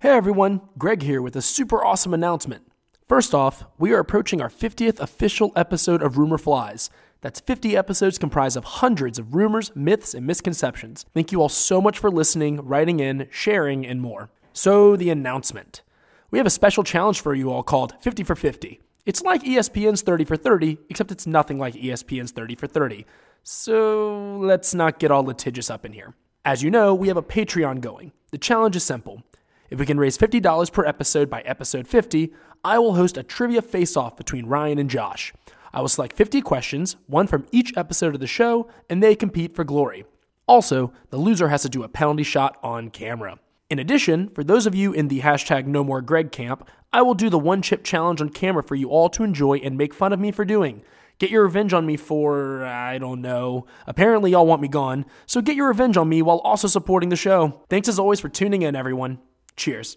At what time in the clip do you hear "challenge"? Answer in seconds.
16.84-17.22, 28.36-28.76, 47.82-48.20